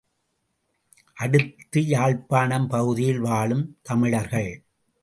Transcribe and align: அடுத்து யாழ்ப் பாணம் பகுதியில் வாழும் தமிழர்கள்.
அடுத்து 1.13 1.85
யாழ்ப் 1.85 2.29
பாணம் 2.29 2.67
பகுதியில் 2.67 3.19
வாழும் 3.19 3.77
தமிழர்கள். 3.81 4.63